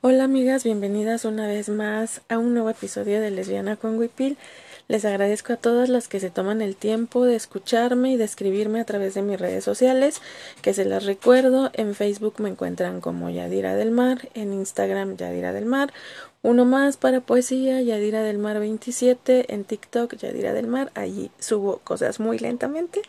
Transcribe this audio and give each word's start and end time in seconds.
Hola 0.00 0.22
amigas, 0.22 0.62
bienvenidas 0.62 1.24
una 1.24 1.48
vez 1.48 1.68
más 1.68 2.20
a 2.28 2.38
un 2.38 2.54
nuevo 2.54 2.70
episodio 2.70 3.20
de 3.20 3.32
Lesbiana 3.32 3.74
con 3.74 3.98
Wipil. 3.98 4.38
Les 4.86 5.04
agradezco 5.04 5.54
a 5.54 5.56
todas 5.56 5.88
las 5.88 6.06
que 6.06 6.20
se 6.20 6.30
toman 6.30 6.62
el 6.62 6.76
tiempo 6.76 7.24
de 7.24 7.34
escucharme 7.34 8.12
y 8.12 8.16
de 8.16 8.22
escribirme 8.22 8.80
a 8.80 8.84
través 8.84 9.14
de 9.14 9.22
mis 9.22 9.40
redes 9.40 9.64
sociales, 9.64 10.22
que 10.62 10.72
se 10.72 10.84
las 10.84 11.04
recuerdo, 11.04 11.72
en 11.72 11.96
Facebook 11.96 12.34
me 12.38 12.48
encuentran 12.48 13.00
como 13.00 13.28
Yadira 13.28 13.74
del 13.74 13.90
Mar, 13.90 14.28
en 14.34 14.52
Instagram 14.52 15.16
Yadira 15.16 15.52
del 15.52 15.66
Mar, 15.66 15.92
uno 16.42 16.64
más 16.64 16.96
para 16.96 17.20
poesía, 17.20 17.82
Yadira 17.82 18.22
del 18.22 18.38
Mar 18.38 18.60
27, 18.60 19.52
en 19.52 19.64
TikTok 19.64 20.14
Yadira 20.14 20.52
del 20.52 20.68
Mar, 20.68 20.92
allí 20.94 21.32
subo 21.40 21.78
cosas 21.78 22.20
muy 22.20 22.38
lentamente, 22.38 23.02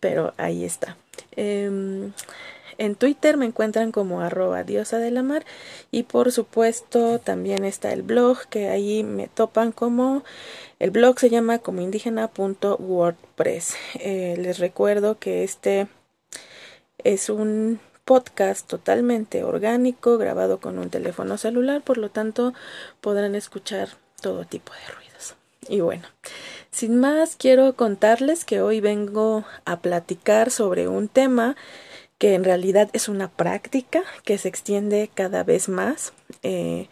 pero 0.00 0.32
ahí 0.38 0.64
está. 0.64 0.96
Eh, 1.36 2.10
en 2.82 2.96
Twitter 2.96 3.36
me 3.36 3.46
encuentran 3.46 3.92
como 3.92 4.22
arroba 4.22 4.64
diosa 4.64 4.98
de 4.98 5.12
la 5.12 5.22
mar 5.22 5.44
y 5.92 6.02
por 6.02 6.32
supuesto 6.32 7.20
también 7.20 7.64
está 7.64 7.92
el 7.92 8.02
blog 8.02 8.46
que 8.48 8.70
ahí 8.70 9.04
me 9.04 9.28
topan 9.28 9.70
como 9.70 10.24
el 10.80 10.90
blog 10.90 11.20
se 11.20 11.30
llama 11.30 11.60
como 11.60 11.80
indígena.wordpress. 11.80 13.76
Eh, 14.00 14.34
les 14.36 14.58
recuerdo 14.58 15.16
que 15.16 15.44
este 15.44 15.86
es 16.98 17.28
un 17.28 17.78
podcast 18.04 18.66
totalmente 18.66 19.44
orgánico 19.44 20.18
grabado 20.18 20.58
con 20.58 20.80
un 20.80 20.90
teléfono 20.90 21.38
celular, 21.38 21.82
por 21.82 21.98
lo 21.98 22.10
tanto 22.10 22.52
podrán 23.00 23.36
escuchar 23.36 23.90
todo 24.20 24.44
tipo 24.44 24.72
de 24.72 24.92
ruidos. 24.92 25.36
Y 25.68 25.82
bueno, 25.82 26.08
sin 26.72 26.98
más 26.98 27.36
quiero 27.36 27.76
contarles 27.76 28.44
que 28.44 28.60
hoy 28.60 28.80
vengo 28.80 29.44
a 29.64 29.78
platicar 29.78 30.50
sobre 30.50 30.88
un 30.88 31.06
tema 31.06 31.54
que 32.22 32.36
en 32.36 32.44
realidad 32.44 32.88
es 32.92 33.08
una 33.08 33.26
práctica 33.26 34.04
que 34.24 34.38
se 34.38 34.46
extiende 34.46 35.10
cada 35.12 35.42
vez 35.42 35.68
más 35.68 36.12
eh, 36.44 36.86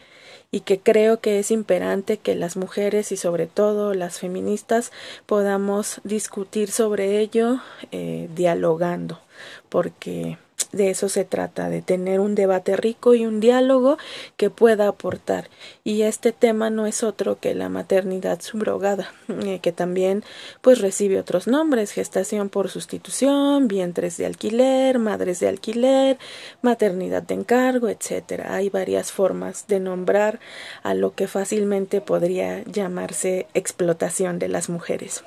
y 0.50 0.62
que 0.62 0.80
creo 0.80 1.20
que 1.20 1.38
es 1.38 1.52
imperante 1.52 2.16
que 2.16 2.34
las 2.34 2.56
mujeres 2.56 3.12
y 3.12 3.16
sobre 3.16 3.46
todo 3.46 3.94
las 3.94 4.18
feministas 4.18 4.90
podamos 5.26 6.00
discutir 6.02 6.72
sobre 6.72 7.20
ello 7.20 7.60
eh, 7.92 8.28
dialogando 8.34 9.20
porque 9.68 10.36
de 10.72 10.90
eso 10.90 11.08
se 11.08 11.24
trata, 11.24 11.68
de 11.68 11.82
tener 11.82 12.20
un 12.20 12.34
debate 12.34 12.76
rico 12.76 13.14
y 13.14 13.26
un 13.26 13.40
diálogo 13.40 13.98
que 14.36 14.50
pueda 14.50 14.88
aportar. 14.88 15.48
Y 15.84 16.02
este 16.02 16.32
tema 16.32 16.70
no 16.70 16.86
es 16.86 17.02
otro 17.02 17.38
que 17.38 17.54
la 17.54 17.68
maternidad 17.68 18.40
subrogada, 18.40 19.12
eh, 19.28 19.60
que 19.60 19.72
también 19.72 20.24
pues 20.60 20.80
recibe 20.80 21.18
otros 21.18 21.46
nombres, 21.46 21.92
gestación 21.92 22.48
por 22.48 22.68
sustitución, 22.68 23.68
vientres 23.68 24.16
de 24.16 24.26
alquiler, 24.26 24.98
madres 24.98 25.40
de 25.40 25.48
alquiler, 25.48 26.18
maternidad 26.62 27.22
de 27.22 27.34
encargo, 27.34 27.88
etcétera. 27.88 28.54
Hay 28.54 28.70
varias 28.70 29.12
formas 29.12 29.66
de 29.66 29.80
nombrar 29.80 30.40
a 30.82 30.94
lo 30.94 31.14
que 31.14 31.28
fácilmente 31.28 32.00
podría 32.00 32.62
llamarse 32.64 33.46
explotación 33.54 34.38
de 34.38 34.48
las 34.48 34.68
mujeres. 34.68 35.24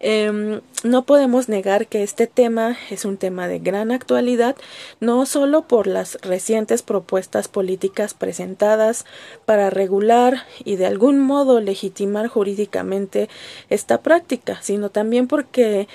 Em, 0.00 0.60
no 0.84 1.04
podemos 1.04 1.48
negar 1.48 1.88
que 1.88 2.04
este 2.04 2.28
tema 2.28 2.76
es 2.90 3.04
un 3.04 3.16
tema 3.16 3.48
de 3.48 3.58
gran 3.58 3.90
actualidad, 3.90 4.56
no 5.00 5.26
solo 5.26 5.62
por 5.66 5.88
las 5.88 6.18
recientes 6.22 6.82
propuestas 6.82 7.48
políticas 7.48 8.14
presentadas 8.14 9.06
para 9.44 9.70
regular 9.70 10.44
y 10.64 10.76
de 10.76 10.86
algún 10.86 11.18
modo 11.18 11.60
legitimar 11.60 12.28
jurídicamente 12.28 13.28
esta 13.70 14.00
práctica, 14.02 14.60
sino 14.62 14.90
también 14.90 15.26
porque 15.26 15.88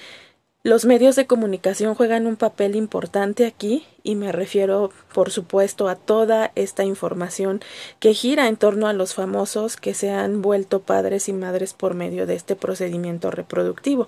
los 0.64 0.86
medios 0.86 1.18
de 1.18 1.28
comunicación 1.28 1.94
juegan 1.94 2.26
un 2.26 2.38
papel 2.38 2.78
importante 2.78 3.46
aquí 3.46 3.86
y 4.02 4.16
me 4.16 4.32
refiero, 4.32 4.92
por 5.14 5.30
supuesto, 5.30 5.90
a 5.90 5.96
toda 5.96 6.54
esta 6.56 6.86
información 6.86 7.62
que 8.00 8.14
gira 8.14 8.48
en 8.48 8.56
torno 8.56 8.88
a 8.88 8.94
los 8.94 9.14
famosos 9.14 9.76
que 9.76 9.94
se 9.94 10.12
han 10.12 10.42
vuelto 10.42 10.80
padres 10.80 11.28
y 11.28 11.34
madres 11.34 11.74
por 11.74 11.96
medio 11.96 12.26
de 12.26 12.36
este 12.36 12.56
procedimiento 12.56 13.30
reproductivo. 13.30 14.08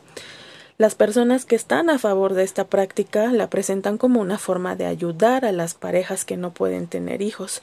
Las 0.78 0.96
personas 0.96 1.46
que 1.46 1.56
están 1.58 1.90
a 1.90 2.00
favor 2.00 2.34
de 2.34 2.44
esta 2.44 2.68
práctica 2.68 3.32
la 3.34 3.50
presentan 3.50 3.98
como 3.98 4.22
una 4.22 4.38
forma 4.38 4.78
de 4.78 4.86
ayudar 4.86 5.44
a 5.44 5.52
las 5.52 5.74
parejas 5.74 6.24
que 6.24 6.38
no 6.38 6.54
pueden 6.54 6.88
tener 6.88 7.22
hijos. 7.22 7.62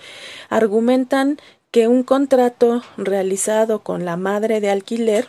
Argumentan 0.50 1.38
que 1.70 1.88
un 1.88 2.02
contrato 2.02 2.82
realizado 2.98 3.80
con 3.80 4.04
la 4.04 4.18
madre 4.18 4.60
de 4.60 4.70
alquiler 4.70 5.28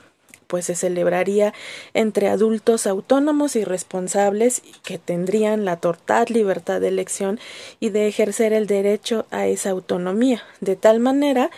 pues 0.53 0.67
se 0.67 0.75
celebraría 0.75 1.51
entre 1.95 2.27
adultos 2.27 2.85
autónomos 2.85 3.55
y 3.55 3.63
responsables 3.63 4.61
que 4.83 4.99
tendrían 4.99 5.65
la 5.65 5.77
total 5.77 6.27
libertad 6.29 6.79
de 6.79 6.89
elección 6.89 7.39
y 7.79 7.89
de 7.89 8.07
ejercer 8.07 8.53
el 8.53 8.67
derecho 8.67 9.25
a 9.31 9.47
esa 9.47 9.71
autonomía, 9.71 10.43
de 10.61 10.75
tal 10.75 10.99
manera 10.99 11.49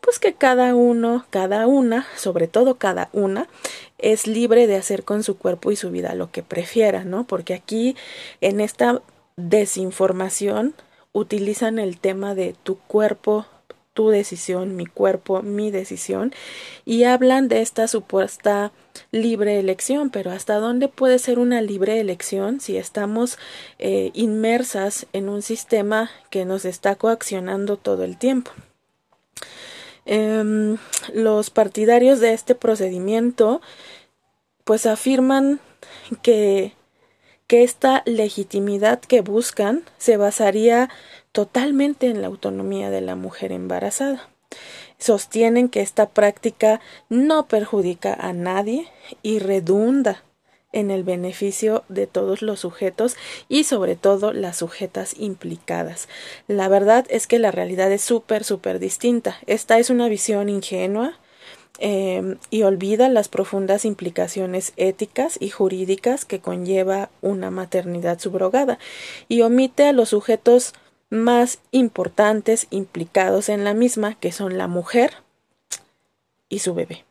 pues 0.00 0.20
que 0.20 0.34
cada 0.34 0.76
uno, 0.76 1.26
cada 1.30 1.66
una, 1.66 2.06
sobre 2.14 2.46
todo 2.46 2.76
cada 2.76 3.08
una, 3.12 3.48
es 3.98 4.28
libre 4.28 4.68
de 4.68 4.76
hacer 4.76 5.02
con 5.02 5.24
su 5.24 5.36
cuerpo 5.36 5.72
y 5.72 5.76
su 5.76 5.90
vida 5.90 6.14
lo 6.14 6.30
que 6.30 6.44
prefiera, 6.44 7.02
¿no? 7.02 7.24
Porque 7.26 7.54
aquí 7.54 7.96
en 8.40 8.60
esta 8.60 9.02
desinformación 9.34 10.76
utilizan 11.10 11.80
el 11.80 11.98
tema 11.98 12.36
de 12.36 12.54
tu 12.62 12.78
cuerpo, 12.78 13.46
tu 13.94 14.10
decisión, 14.10 14.76
mi 14.76 14.86
cuerpo, 14.86 15.40
mi 15.42 15.70
decisión, 15.70 16.34
y 16.84 17.04
hablan 17.04 17.48
de 17.48 17.62
esta 17.62 17.88
supuesta 17.88 18.72
libre 19.12 19.58
elección, 19.58 20.10
pero 20.10 20.30
¿hasta 20.30 20.56
dónde 20.56 20.88
puede 20.88 21.18
ser 21.18 21.38
una 21.38 21.62
libre 21.62 22.00
elección 22.00 22.60
si 22.60 22.76
estamos 22.76 23.38
eh, 23.78 24.10
inmersas 24.14 25.06
en 25.12 25.28
un 25.28 25.42
sistema 25.42 26.10
que 26.30 26.44
nos 26.44 26.64
está 26.64 26.96
coaccionando 26.96 27.76
todo 27.76 28.04
el 28.04 28.18
tiempo? 28.18 28.50
Em, 30.06 30.76
los 31.14 31.48
partidarios 31.48 32.20
de 32.20 32.34
este 32.34 32.54
procedimiento 32.54 33.62
pues 34.64 34.84
afirman 34.86 35.60
que 36.22 36.74
que 37.54 37.62
esta 37.62 38.02
legitimidad 38.04 38.98
que 38.98 39.20
buscan 39.20 39.84
se 39.96 40.16
basaría 40.16 40.90
totalmente 41.30 42.08
en 42.08 42.20
la 42.20 42.26
autonomía 42.26 42.90
de 42.90 43.00
la 43.00 43.14
mujer 43.14 43.52
embarazada. 43.52 44.28
Sostienen 44.98 45.68
que 45.68 45.80
esta 45.80 46.08
práctica 46.08 46.80
no 47.10 47.46
perjudica 47.46 48.12
a 48.12 48.32
nadie 48.32 48.88
y 49.22 49.38
redunda 49.38 50.24
en 50.72 50.90
el 50.90 51.04
beneficio 51.04 51.84
de 51.88 52.08
todos 52.08 52.42
los 52.42 52.58
sujetos 52.58 53.16
y 53.48 53.62
sobre 53.62 53.94
todo 53.94 54.32
las 54.32 54.56
sujetas 54.56 55.14
implicadas. 55.16 56.08
La 56.48 56.66
verdad 56.66 57.06
es 57.08 57.28
que 57.28 57.38
la 57.38 57.52
realidad 57.52 57.92
es 57.92 58.02
súper, 58.02 58.42
súper 58.42 58.80
distinta. 58.80 59.38
Esta 59.46 59.78
es 59.78 59.90
una 59.90 60.08
visión 60.08 60.48
ingenua, 60.48 61.20
Em, 61.80 62.38
y 62.50 62.62
olvida 62.62 63.08
las 63.08 63.28
profundas 63.28 63.84
implicaciones 63.84 64.72
éticas 64.76 65.36
y 65.40 65.50
jurídicas 65.50 66.24
que 66.24 66.38
conlleva 66.38 67.10
una 67.20 67.50
maternidad 67.50 68.20
subrogada 68.20 68.78
y 69.28 69.40
omite 69.40 69.88
a 69.88 69.92
los 69.92 70.10
sujetos 70.10 70.72
más 71.10 71.58
importantes 71.72 72.68
implicados 72.70 73.48
en 73.48 73.64
la 73.64 73.74
misma, 73.74 74.14
que 74.14 74.30
son 74.30 74.56
la 74.56 74.68
mujer 74.68 75.14
y 76.48 76.60
su 76.60 76.74
bebé. 76.74 77.04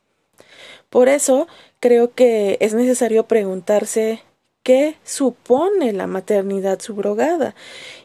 Por 0.90 1.10
eso 1.10 1.48
creo 1.82 2.14
que 2.14 2.58
es 2.62 2.74
necesario 2.74 3.28
preguntarse 3.28 4.22
qué 4.64 4.96
supone 5.04 5.94
la 5.94 6.08
maternidad 6.08 6.80
subrogada. 6.80 7.54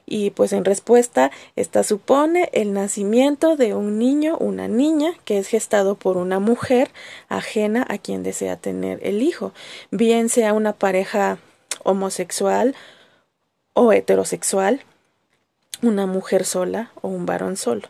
Y 0.07 0.31
pues 0.31 0.53
en 0.53 0.65
respuesta 0.65 1.31
esta 1.57 1.83
supone 1.85 2.51
el 2.53 2.73
nacimiento 2.73 3.57
de 3.57 3.75
un 3.75 3.99
niño, 3.99 4.37
una 4.39 4.69
niña 4.69 5.15
que 5.25 5.39
es 5.39 5.49
gestado 5.49 5.95
por 5.95 6.17
una 6.17 6.41
mujer 6.41 6.91
ajena 7.29 7.87
a 7.89 7.99
quien 7.99 8.23
desea 8.23 8.57
tener 8.57 8.99
el 9.03 9.23
hijo, 9.23 9.53
bien 9.91 10.29
sea 10.29 10.53
una 10.53 10.73
pareja 10.73 11.39
homosexual 11.85 12.75
o 13.75 13.93
heterosexual, 13.93 14.83
una 15.83 16.07
mujer 16.07 16.45
sola 16.45 16.91
o 17.01 17.09
un 17.09 17.27
varón 17.27 17.57
solo. 17.57 17.89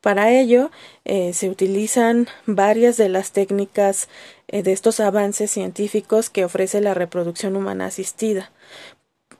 Para 0.00 0.30
ello 0.30 0.70
eh, 1.04 1.32
se 1.32 1.50
utilizan 1.50 2.28
varias 2.46 2.96
de 2.96 3.08
las 3.08 3.32
técnicas 3.32 4.08
eh, 4.48 4.62
de 4.62 4.72
estos 4.72 5.00
avances 5.00 5.50
científicos 5.50 6.30
que 6.30 6.44
ofrece 6.44 6.80
la 6.80 6.94
reproducción 6.94 7.56
humana 7.56 7.86
asistida, 7.86 8.52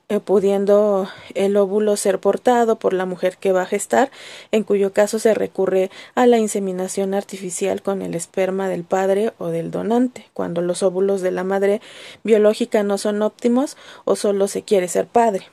eh, 0.09 0.21
pudiendo 0.21 1.09
el 1.35 1.57
óvulo 1.57 1.97
ser 1.97 2.21
portado 2.21 2.79
por 2.79 2.93
la 2.93 3.07
mujer 3.07 3.39
que 3.39 3.53
va 3.53 3.63
a 3.63 3.67
gestar, 3.67 4.11
en 4.51 4.63
cuyo 4.65 4.93
caso 4.93 5.19
se 5.19 5.35
recurre 5.35 5.91
a 6.15 6.27
la 6.27 6.39
inseminación 6.39 7.15
artificial 7.15 7.83
con 7.83 8.03
el 8.03 8.15
esperma 8.15 8.69
del 8.69 8.85
padre 8.85 9.35
o 9.39 9.49
del 9.49 9.71
donante, 9.71 10.29
cuando 10.33 10.63
los 10.63 10.83
óvulos 10.83 11.23
de 11.23 11.33
la 11.33 11.45
madre 11.45 11.81
biológica 12.25 12.83
no 12.83 12.99
son 12.99 13.23
óptimos 13.23 13.77
o 14.05 14.17
solo 14.17 14.49
se 14.49 14.63
quiere 14.63 14.89
ser 14.89 15.07
padre, 15.07 15.47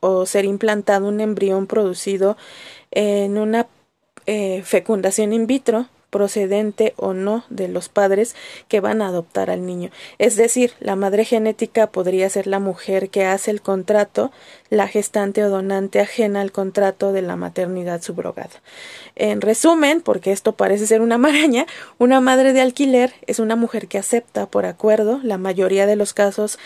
o 0.00 0.26
ser 0.26 0.44
implantado 0.44 1.08
un 1.08 1.20
embrión 1.20 1.66
producido 1.66 2.36
en 2.90 3.38
una 3.38 3.66
eh, 4.26 4.62
fecundación 4.64 5.32
in 5.32 5.46
vitro 5.46 5.88
procedente 6.10 6.92
o 6.96 7.14
no 7.14 7.44
de 7.48 7.68
los 7.68 7.88
padres 7.88 8.34
que 8.68 8.80
van 8.80 9.00
a 9.00 9.08
adoptar 9.08 9.48
al 9.48 9.64
niño. 9.64 9.90
Es 10.18 10.36
decir, 10.36 10.72
la 10.80 10.96
madre 10.96 11.24
genética 11.24 11.86
podría 11.86 12.28
ser 12.28 12.46
la 12.46 12.58
mujer 12.58 13.08
que 13.08 13.24
hace 13.24 13.50
el 13.50 13.62
contrato, 13.62 14.32
la 14.68 14.88
gestante 14.88 15.44
o 15.44 15.50
donante 15.50 16.00
ajena 16.00 16.40
al 16.40 16.52
contrato 16.52 17.12
de 17.12 17.22
la 17.22 17.36
maternidad 17.36 18.02
subrogada. 18.02 18.50
En 19.14 19.40
resumen, 19.40 20.00
porque 20.00 20.32
esto 20.32 20.52
parece 20.52 20.86
ser 20.86 21.00
una 21.00 21.18
maraña, 21.18 21.66
una 21.98 22.20
madre 22.20 22.52
de 22.52 22.60
alquiler 22.60 23.14
es 23.26 23.38
una 23.38 23.56
mujer 23.56 23.86
que 23.86 23.98
acepta 23.98 24.46
por 24.46 24.66
acuerdo, 24.66 25.20
la 25.22 25.38
mayoría 25.38 25.86
de 25.86 25.96
los 25.96 26.12
casos 26.12 26.58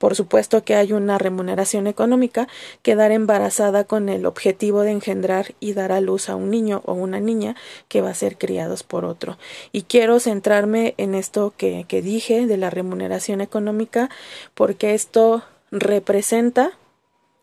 por 0.00 0.16
supuesto 0.16 0.64
que 0.64 0.76
hay 0.76 0.94
una 0.94 1.18
remuneración 1.18 1.86
económica, 1.86 2.48
quedar 2.80 3.12
embarazada 3.12 3.84
con 3.84 4.08
el 4.08 4.24
objetivo 4.24 4.80
de 4.80 4.92
engendrar 4.92 5.54
y 5.60 5.74
dar 5.74 5.92
a 5.92 6.00
luz 6.00 6.30
a 6.30 6.36
un 6.36 6.50
niño 6.50 6.80
o 6.86 6.94
una 6.94 7.20
niña 7.20 7.54
que 7.88 8.00
va 8.00 8.08
a 8.08 8.14
ser 8.14 8.38
criados 8.38 8.82
por 8.82 9.04
otro. 9.04 9.36
Y 9.72 9.82
quiero 9.82 10.18
centrarme 10.18 10.94
en 10.96 11.14
esto 11.14 11.52
que, 11.54 11.84
que 11.86 12.00
dije 12.00 12.46
de 12.46 12.56
la 12.56 12.70
remuneración 12.70 13.42
económica, 13.42 14.08
porque 14.54 14.94
esto 14.94 15.42
representa 15.70 16.72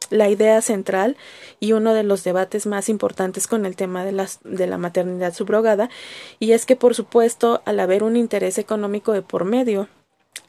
la 0.10 0.28
idea 0.28 0.60
central 0.64 1.16
y 1.60 1.74
uno 1.74 1.94
de 1.94 2.02
los 2.02 2.24
debates 2.24 2.66
más 2.66 2.90
importantes 2.90 3.46
con 3.46 3.68
el 3.68 3.76
tema 3.76 4.04
de, 4.04 4.14
las, 4.14 4.40
de 4.44 4.66
la 4.66 4.80
maternidad 4.80 5.36
subrogada, 5.36 5.92
y 6.40 6.54
es 6.54 6.66
que, 6.66 6.76
por 6.76 6.96
supuesto, 6.96 7.62
al 7.66 7.80
haber 7.80 8.02
un 8.02 8.16
interés 8.16 8.58
económico 8.58 9.12
de 9.12 9.22
por 9.22 9.46
medio, 9.46 9.90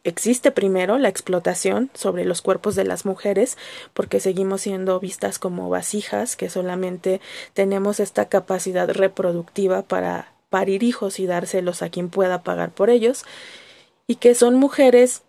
Existe 0.04 0.50
primero 0.50 0.98
la 0.98 1.08
explotación 1.08 1.90
sobre 1.94 2.24
los 2.24 2.42
cuerpos 2.42 2.74
de 2.74 2.84
las 2.84 3.04
mujeres, 3.04 3.58
porque 3.94 4.20
seguimos 4.20 4.62
siendo 4.62 5.00
vistas 5.00 5.38
como 5.38 5.68
vasijas, 5.68 6.36
que 6.36 6.50
solamente 6.50 7.20
tenemos 7.52 8.00
esta 8.00 8.28
capacidad 8.28 8.88
reproductiva 8.88 9.82
para 9.82 10.32
parir 10.50 10.82
hijos 10.82 11.18
y 11.18 11.26
dárselos 11.26 11.82
a 11.82 11.90
quien 11.90 12.08
pueda 12.08 12.42
pagar 12.42 12.70
por 12.70 12.90
ellos, 12.90 13.24
y 14.06 14.16
que 14.16 14.34
son 14.34 14.54
mujeres 14.54 15.22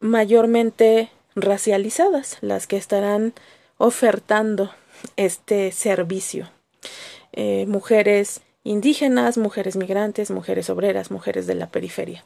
mayormente 0.00 1.10
racializadas 1.34 2.38
las 2.40 2.66
que 2.66 2.76
estarán 2.76 3.32
ofertando 3.78 4.70
este 5.16 5.72
servicio. 5.72 6.50
Eh, 7.32 7.66
mujeres 7.66 8.42
indígenas, 8.64 9.38
mujeres 9.38 9.76
migrantes, 9.76 10.30
mujeres 10.30 10.70
obreras, 10.70 11.10
mujeres 11.10 11.46
de 11.46 11.54
la 11.54 11.68
periferia. 11.68 12.24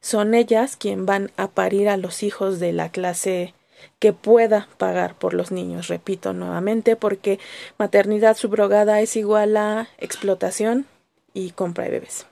Son 0.00 0.34
ellas 0.34 0.76
quien 0.76 1.06
van 1.06 1.30
a 1.36 1.48
parir 1.48 1.88
a 1.88 1.96
los 1.96 2.22
hijos 2.22 2.60
de 2.60 2.72
la 2.72 2.90
clase 2.90 3.54
que 3.98 4.12
pueda 4.12 4.68
pagar 4.78 5.14
por 5.14 5.34
los 5.34 5.50
niños, 5.52 5.88
repito 5.88 6.32
nuevamente, 6.32 6.96
porque 6.96 7.38
maternidad 7.78 8.36
subrogada 8.36 9.00
es 9.00 9.16
igual 9.16 9.56
a 9.56 9.88
explotación 9.98 10.86
y 11.34 11.50
compra 11.50 11.84
de 11.84 11.90
bebés. 11.90 12.26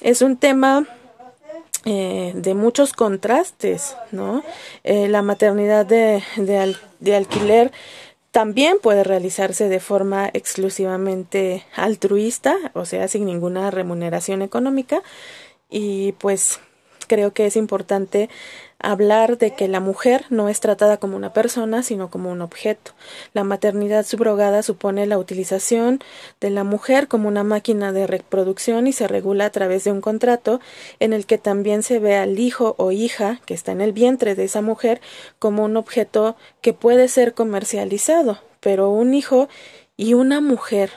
Es 0.00 0.22
un 0.22 0.36
tema 0.36 0.86
eh, 1.84 2.32
de 2.34 2.54
muchos 2.54 2.92
contrastes, 2.92 3.96
¿no? 4.10 4.44
Eh, 4.84 5.08
la 5.08 5.22
maternidad 5.22 5.84
de, 5.84 6.22
de 6.36 7.16
alquiler 7.16 7.72
también 8.32 8.78
puede 8.80 9.04
realizarse 9.04 9.68
de 9.68 9.78
forma 9.78 10.30
exclusivamente 10.32 11.64
altruista, 11.76 12.56
o 12.72 12.86
sea, 12.86 13.06
sin 13.06 13.26
ninguna 13.26 13.70
remuneración 13.70 14.40
económica. 14.40 15.02
Y 15.72 16.12
pues 16.12 16.60
creo 17.08 17.32
que 17.32 17.46
es 17.46 17.56
importante 17.56 18.28
hablar 18.78 19.38
de 19.38 19.54
que 19.54 19.68
la 19.68 19.80
mujer 19.80 20.24
no 20.30 20.48
es 20.48 20.60
tratada 20.60 20.96
como 20.96 21.16
una 21.16 21.32
persona, 21.32 21.82
sino 21.82 22.10
como 22.10 22.30
un 22.30 22.42
objeto. 22.42 22.92
La 23.32 23.44
maternidad 23.44 24.04
subrogada 24.04 24.62
supone 24.62 25.06
la 25.06 25.18
utilización 25.18 26.00
de 26.40 26.50
la 26.50 26.64
mujer 26.64 27.08
como 27.08 27.28
una 27.28 27.44
máquina 27.44 27.92
de 27.92 28.06
reproducción 28.06 28.86
y 28.86 28.92
se 28.92 29.08
regula 29.08 29.46
a 29.46 29.50
través 29.50 29.84
de 29.84 29.92
un 29.92 30.00
contrato 30.00 30.60
en 31.00 31.12
el 31.12 31.26
que 31.26 31.38
también 31.38 31.82
se 31.82 31.98
ve 31.98 32.16
al 32.16 32.38
hijo 32.38 32.74
o 32.78 32.90
hija 32.90 33.40
que 33.46 33.54
está 33.54 33.72
en 33.72 33.80
el 33.80 33.92
vientre 33.92 34.34
de 34.34 34.44
esa 34.44 34.62
mujer 34.62 35.00
como 35.38 35.64
un 35.64 35.76
objeto 35.76 36.36
que 36.60 36.72
puede 36.72 37.08
ser 37.08 37.34
comercializado, 37.34 38.38
pero 38.60 38.90
un 38.90 39.14
hijo 39.14 39.48
y 39.96 40.14
una 40.14 40.40
mujer 40.40 40.90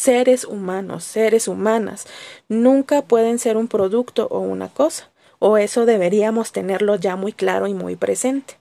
seres 0.00 0.44
humanos, 0.44 1.04
seres 1.04 1.46
humanas, 1.46 2.06
nunca 2.48 3.02
pueden 3.02 3.38
ser 3.38 3.56
un 3.56 3.68
producto 3.68 4.26
o 4.30 4.40
una 4.40 4.68
cosa 4.68 5.10
o 5.40 5.56
eso 5.56 5.86
deberíamos 5.86 6.52
tenerlo 6.52 6.94
ya 6.94 7.16
muy 7.16 7.32
claro 7.32 7.66
y 7.66 7.74
muy 7.74 7.96
presente. 7.96 8.58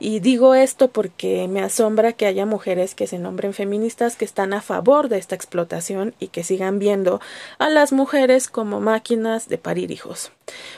Y 0.00 0.20
digo 0.20 0.54
esto 0.54 0.88
porque 0.88 1.46
me 1.48 1.60
asombra 1.60 2.12
que 2.12 2.26
haya 2.26 2.46
mujeres 2.46 2.94
que 2.94 3.06
se 3.06 3.18
nombren 3.18 3.52
feministas 3.52 4.16
que 4.16 4.24
están 4.24 4.52
a 4.52 4.62
favor 4.62 5.08
de 5.08 5.18
esta 5.18 5.34
explotación 5.34 6.14
y 6.18 6.28
que 6.28 6.44
sigan 6.44 6.78
viendo 6.78 7.20
a 7.58 7.68
las 7.68 7.92
mujeres 7.92 8.48
como 8.48 8.80
máquinas 8.80 9.48
de 9.48 9.58
parir 9.58 9.90
hijos. 9.90 10.32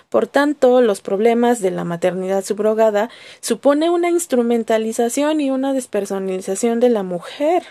Por 0.09 0.27
tanto, 0.27 0.81
los 0.81 1.01
problemas 1.01 1.61
de 1.61 1.71
la 1.71 1.85
maternidad 1.85 2.45
subrogada 2.45 3.09
supone 3.41 3.89
una 3.89 4.11
instrumentalización 4.11 5.41
y 5.41 5.51
una 5.51 5.73
despersonalización 5.73 6.81
de 6.81 6.91
la 6.91 7.03
mujer. 7.03 7.63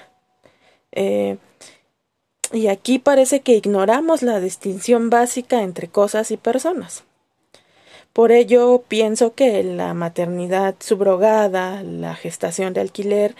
Eh, 0.91 1.37
y 2.51 2.67
aquí 2.67 2.99
parece 2.99 3.41
que 3.41 3.55
ignoramos 3.55 4.21
la 4.21 4.39
distinción 4.39 5.09
básica 5.09 5.61
entre 5.61 5.87
cosas 5.87 6.31
y 6.31 6.37
personas. 6.37 7.03
Por 8.19 8.33
ello, 8.33 8.83
pienso 8.85 9.33
que 9.33 9.63
la 9.63 9.93
maternidad 9.93 10.75
subrogada, 10.79 11.83
la 11.83 12.15
gestación 12.15 12.73
de 12.73 12.81
alquiler, 12.81 13.33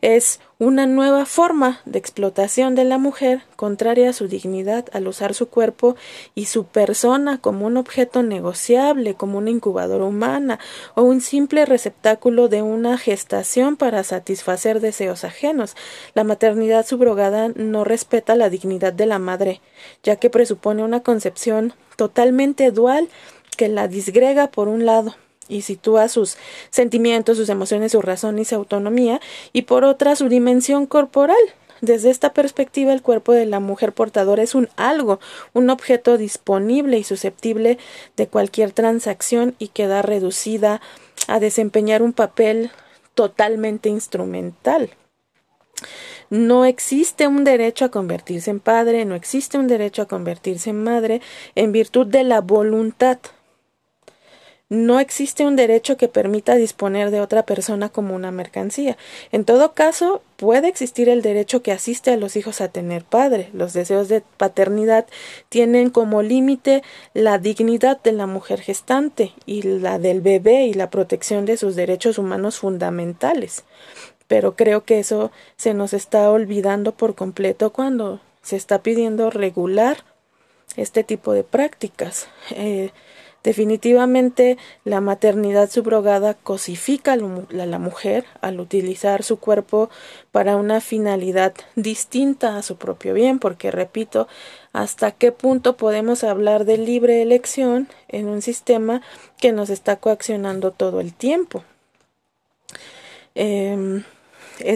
es 0.00 0.40
una 0.58 0.86
nueva 0.86 1.26
forma 1.26 1.82
de 1.84 1.98
explotación 1.98 2.74
de 2.74 2.84
la 2.84 2.96
mujer 2.96 3.42
contraria 3.56 4.08
a 4.08 4.12
su 4.14 4.28
dignidad 4.28 4.86
al 4.94 5.06
usar 5.06 5.34
su 5.34 5.48
cuerpo 5.50 5.96
y 6.34 6.46
su 6.46 6.64
persona 6.64 7.36
como 7.36 7.66
un 7.66 7.76
objeto 7.76 8.22
negociable, 8.22 9.16
como 9.16 9.36
una 9.36 9.50
incubadora 9.50 10.06
humana 10.06 10.58
o 10.94 11.02
un 11.02 11.20
simple 11.20 11.66
receptáculo 11.66 12.48
de 12.48 12.62
una 12.62 12.96
gestación 12.96 13.76
para 13.76 14.02
satisfacer 14.02 14.80
deseos 14.80 15.24
ajenos. 15.24 15.76
La 16.14 16.24
maternidad 16.24 16.86
subrogada 16.86 17.48
no 17.54 17.84
respeta 17.84 18.34
la 18.34 18.48
dignidad 18.48 18.94
de 18.94 19.04
la 19.04 19.18
madre, 19.18 19.60
ya 20.02 20.16
que 20.16 20.30
presupone 20.30 20.82
una 20.82 21.00
concepción 21.00 21.74
totalmente 21.96 22.70
dual 22.70 23.10
que 23.56 23.68
la 23.68 23.88
disgrega 23.88 24.50
por 24.50 24.68
un 24.68 24.86
lado 24.86 25.14
y 25.48 25.62
sitúa 25.62 26.08
sus 26.08 26.36
sentimientos, 26.70 27.36
sus 27.36 27.48
emociones, 27.48 27.92
su 27.92 28.02
razón 28.02 28.38
y 28.38 28.44
su 28.44 28.54
autonomía, 28.54 29.20
y 29.52 29.62
por 29.62 29.84
otra 29.84 30.16
su 30.16 30.28
dimensión 30.28 30.86
corporal. 30.86 31.36
Desde 31.80 32.10
esta 32.10 32.32
perspectiva, 32.32 32.92
el 32.92 33.02
cuerpo 33.02 33.32
de 33.32 33.44
la 33.44 33.58
mujer 33.58 33.92
portadora 33.92 34.42
es 34.42 34.54
un 34.54 34.68
algo, 34.76 35.18
un 35.52 35.68
objeto 35.68 36.16
disponible 36.16 36.96
y 36.96 37.04
susceptible 37.04 37.76
de 38.16 38.28
cualquier 38.28 38.70
transacción 38.70 39.56
y 39.58 39.68
queda 39.68 40.00
reducida 40.00 40.80
a 41.26 41.40
desempeñar 41.40 42.02
un 42.02 42.12
papel 42.12 42.70
totalmente 43.14 43.88
instrumental. 43.88 44.90
No 46.30 46.64
existe 46.64 47.26
un 47.26 47.42
derecho 47.42 47.84
a 47.84 47.90
convertirse 47.90 48.50
en 48.50 48.60
padre, 48.60 49.04
no 49.04 49.16
existe 49.16 49.58
un 49.58 49.66
derecho 49.66 50.02
a 50.02 50.06
convertirse 50.06 50.70
en 50.70 50.82
madre 50.82 51.20
en 51.56 51.72
virtud 51.72 52.06
de 52.06 52.22
la 52.22 52.40
voluntad 52.40 53.18
no 54.72 55.00
existe 55.00 55.44
un 55.44 55.54
derecho 55.54 55.98
que 55.98 56.08
permita 56.08 56.54
disponer 56.54 57.10
de 57.10 57.20
otra 57.20 57.42
persona 57.44 57.90
como 57.90 58.14
una 58.14 58.30
mercancía. 58.30 58.96
En 59.30 59.44
todo 59.44 59.74
caso, 59.74 60.22
puede 60.38 60.68
existir 60.68 61.10
el 61.10 61.20
derecho 61.20 61.62
que 61.62 61.72
asiste 61.72 62.10
a 62.10 62.16
los 62.16 62.36
hijos 62.36 62.62
a 62.62 62.68
tener 62.68 63.04
padre. 63.04 63.50
Los 63.52 63.74
deseos 63.74 64.08
de 64.08 64.22
paternidad 64.38 65.04
tienen 65.50 65.90
como 65.90 66.22
límite 66.22 66.82
la 67.12 67.36
dignidad 67.36 68.00
de 68.00 68.12
la 68.12 68.26
mujer 68.26 68.62
gestante 68.62 69.34
y 69.44 69.60
la 69.60 69.98
del 69.98 70.22
bebé 70.22 70.64
y 70.64 70.72
la 70.72 70.88
protección 70.88 71.44
de 71.44 71.58
sus 71.58 71.76
derechos 71.76 72.16
humanos 72.16 72.58
fundamentales. 72.58 73.64
Pero 74.26 74.56
creo 74.56 74.84
que 74.84 75.00
eso 75.00 75.32
se 75.58 75.74
nos 75.74 75.92
está 75.92 76.30
olvidando 76.30 76.92
por 76.92 77.14
completo 77.14 77.74
cuando 77.74 78.20
se 78.40 78.56
está 78.56 78.82
pidiendo 78.82 79.28
regular 79.28 79.98
este 80.76 81.04
tipo 81.04 81.34
de 81.34 81.44
prácticas. 81.44 82.28
Eh, 82.52 82.90
Definitivamente 83.42 84.56
la 84.84 85.00
maternidad 85.00 85.68
subrogada 85.68 86.34
cosifica 86.34 87.14
a 87.14 87.16
la 87.16 87.78
mujer 87.78 88.24
al 88.40 88.60
utilizar 88.60 89.24
su 89.24 89.38
cuerpo 89.38 89.90
para 90.30 90.56
una 90.56 90.80
finalidad 90.80 91.52
distinta 91.74 92.56
a 92.56 92.62
su 92.62 92.76
propio 92.76 93.14
bien, 93.14 93.40
porque 93.40 93.72
repito, 93.72 94.28
hasta 94.72 95.10
qué 95.10 95.32
punto 95.32 95.76
podemos 95.76 96.22
hablar 96.22 96.64
de 96.64 96.78
libre 96.78 97.20
elección 97.20 97.88
en 98.08 98.28
un 98.28 98.42
sistema 98.42 99.02
que 99.40 99.50
nos 99.50 99.70
está 99.70 99.96
coaccionando 99.96 100.70
todo 100.70 101.00
el 101.00 101.12
tiempo. 101.12 101.64
Em, 103.34 104.04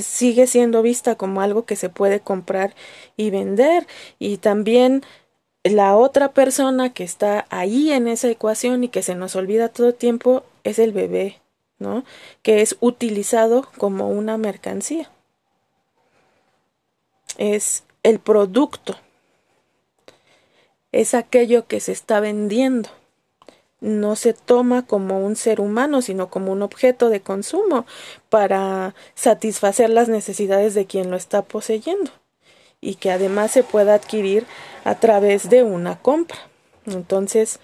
sigue 0.00 0.46
siendo 0.49 0.82
vista 0.82 1.14
como 1.14 1.40
algo 1.40 1.64
que 1.66 1.76
se 1.76 1.88
puede 1.88 2.18
comprar 2.18 2.75
y 3.16 3.30
vender 3.30 3.87
y 4.18 4.38
también 4.38 5.02
la 5.73 5.96
otra 5.96 6.32
persona 6.32 6.92
que 6.92 7.04
está 7.04 7.46
ahí 7.50 7.92
en 7.92 8.08
esa 8.08 8.28
ecuación 8.28 8.85
y 8.85 8.88
que 8.88 9.02
se 9.02 9.14
nos 9.14 9.37
olvida 9.37 9.68
todo 9.68 9.88
el 9.88 9.94
tiempo 9.94 10.44
es 10.64 10.78
el 10.78 10.92
bebé, 10.92 11.40
¿no? 11.78 12.04
Que 12.42 12.62
es 12.62 12.76
utilizado 12.80 13.68
como 13.78 14.08
una 14.11 14.37
mercancía. 14.38 15.11
Es 17.38 17.85
el 18.02 18.18
producto. 18.18 18.96
es 20.92 21.14
aquello 21.14 21.66
que 21.66 21.80
se 21.80 21.92
está 21.92 22.20
vendiendo. 22.20 22.88
No 23.80 24.16
se 24.16 24.32
toma 24.32 24.87
como 24.87 25.20
un 25.20 25.37
ser 25.37 25.61
humano, 25.61 26.00
sino 26.00 26.30
como 26.30 26.52
un 26.52 26.62
objeto 26.62 27.11
de 27.11 27.20
consumo 27.20 27.87
para 28.30 28.94
satisfacer 29.14 29.90
las 29.90 30.08
necesidades 30.08 30.75
de 30.75 30.87
quien 30.87 31.11
lo 31.11 31.16
está 31.16 31.42
poseyendo 31.42 32.11
y 32.87 32.95
que 32.95 33.11
además 33.11 33.50
se 33.50 33.64
pueda 33.64 33.95
adquirir 33.95 34.47
a 34.85 34.95
través 34.95 35.50
de 35.50 35.64
una 35.64 35.99
compra. 35.99 36.38
Entonces, 36.87 37.59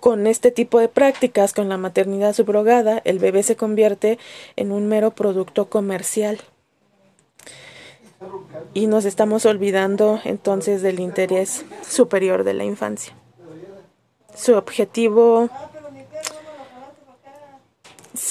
con 0.00 0.26
este 0.26 0.50
tipo 0.50 0.80
de 0.80 0.88
prácticas, 0.88 1.52
con 1.52 1.68
la 1.68 1.76
maternidad 1.76 2.34
subrogada, 2.34 3.00
el 3.04 3.20
bebé 3.20 3.44
se 3.44 3.54
convierte 3.54 4.18
en 4.56 4.72
un 4.72 4.88
mero 4.88 5.12
producto 5.12 5.66
comercial. 5.70 6.40
Y 8.74 8.88
nos 8.88 9.04
estamos 9.04 9.46
olvidando 9.46 10.20
entonces 10.24 10.82
del 10.82 10.98
interés 10.98 11.64
superior 11.88 12.42
de 12.42 12.54
la 12.54 12.64
infancia. 12.64 13.14
Su 14.34 14.56
objetivo 14.56 15.48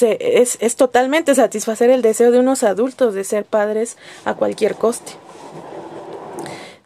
es, 0.02 0.58
es 0.60 0.76
totalmente 0.76 1.34
satisfacer 1.34 1.88
el 1.88 2.02
deseo 2.02 2.30
de 2.30 2.40
unos 2.40 2.62
adultos 2.62 3.14
de 3.14 3.24
ser 3.24 3.46
padres 3.46 3.96
a 4.26 4.34
cualquier 4.34 4.74
coste. 4.74 5.12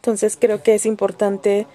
Entonces 0.01 0.35
creo 0.35 0.63
que 0.63 0.73
es 0.73 0.87
importante 0.87 1.67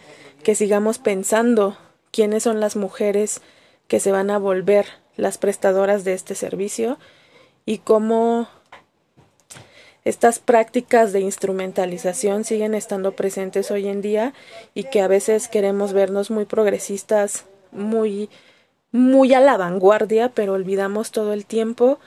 que 0.42 0.56
sigamos 0.56 0.98
pensando 0.98 1.78
quiénes 2.10 2.42
son 2.42 2.58
las 2.58 2.74
mujeres 2.74 3.40
que 3.86 4.00
se 4.00 4.10
van 4.10 4.30
a 4.30 4.38
volver 4.38 4.86
las 5.14 5.38
prestadoras 5.38 6.02
de 6.02 6.14
este 6.14 6.34
servicio 6.34 6.98
y 7.66 7.78
cómo 7.78 8.48
estas 10.04 10.40
prácticas 10.40 11.12
de 11.12 11.20
instrumentalización 11.20 12.42
siguen 12.42 12.74
estando 12.74 13.12
presentes 13.12 13.70
hoy 13.70 13.86
en 13.86 14.02
día 14.02 14.34
y 14.74 14.84
que 14.84 15.02
a 15.02 15.06
veces 15.06 15.46
queremos 15.46 15.92
vernos 15.92 16.32
muy 16.32 16.46
progresistas, 16.46 17.44
muy 17.70 18.28
muy 18.90 19.34
a 19.34 19.40
la 19.40 19.56
vanguardia, 19.56 20.30
pero 20.30 20.54
olvidamos 20.54 21.12
todo 21.12 21.32
el 21.32 21.46
tiempo 21.46 22.00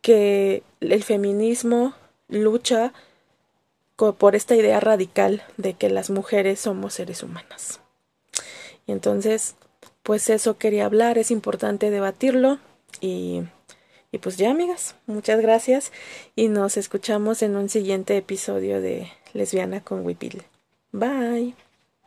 que 0.00 0.62
el 0.80 1.04
feminismo 1.04 1.92
lucha 2.28 2.94
por 4.10 4.34
esta 4.34 4.56
idea 4.56 4.80
radical 4.80 5.44
de 5.56 5.74
que 5.74 5.88
las 5.88 6.10
mujeres 6.10 6.60
somos 6.60 6.94
seres 6.94 7.22
humanas. 7.22 7.80
Y 8.86 8.92
entonces, 8.92 9.54
pues 10.02 10.28
eso 10.28 10.58
quería 10.58 10.86
hablar, 10.86 11.18
es 11.18 11.30
importante 11.30 11.90
debatirlo 11.90 12.58
y, 13.00 13.42
y 14.10 14.18
pues 14.18 14.36
ya 14.36 14.50
amigas, 14.50 14.96
muchas 15.06 15.40
gracias 15.40 15.92
y 16.34 16.48
nos 16.48 16.76
escuchamos 16.76 17.42
en 17.42 17.56
un 17.56 17.68
siguiente 17.68 18.16
episodio 18.16 18.80
de 18.80 19.08
Lesbiana 19.32 19.82
con 19.82 20.04
Wipil. 20.04 20.42
Bye. 20.90 21.54